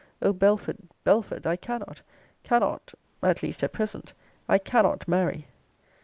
O 0.19 0.33
Belford, 0.33 0.77
Belford! 1.03 1.45
I 1.45 1.55
cannot, 1.55 2.01
cannot 2.41 2.95
(at 3.21 3.43
least 3.43 3.61
at 3.61 3.71
present) 3.73 4.13
I 4.49 4.57
cannot 4.57 5.07
marry. 5.07 5.45